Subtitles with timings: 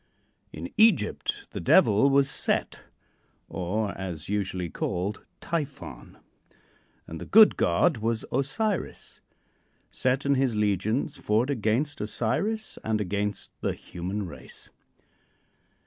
[0.51, 2.85] In Egypt the devil was Set
[3.49, 6.17] or, as usually called, Typhon
[7.05, 9.21] and the good god was Osiris.
[9.91, 14.71] Set and his legions fought against Osiris and against the human race.